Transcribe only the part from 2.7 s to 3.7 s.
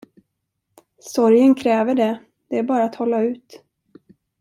att hålla ut.